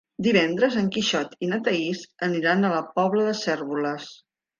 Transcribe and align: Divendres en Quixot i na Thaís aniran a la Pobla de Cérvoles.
Divendres 0.27 0.77
en 0.79 0.85
Quixot 0.95 1.35
i 1.47 1.49
na 1.51 1.59
Thaís 1.67 2.01
aniran 2.29 2.65
a 2.65 2.71
la 2.77 2.79
Pobla 2.97 3.27
de 3.29 3.35
Cérvoles. 3.43 4.09